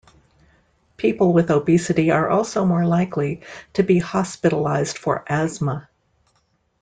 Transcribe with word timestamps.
People 0.97 1.31
with 1.31 1.51
obesity 1.51 2.09
are 2.09 2.27
also 2.27 2.65
more 2.65 2.87
likely 2.87 3.41
to 3.73 3.83
be 3.83 3.99
hospitalized 3.99 4.97
for 4.97 5.23
asthma. 5.29 5.89